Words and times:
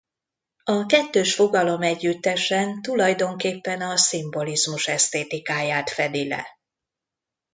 A 0.63 0.85
kettős 0.85 1.35
fogalom 1.35 1.81
együttesen 1.81 2.81
tulajdonképpen 2.81 3.81
a 3.81 3.97
szimbolizmus 3.97 4.87
esztétikáját 4.87 5.89
fedi 5.89 6.27
le. 6.27 6.47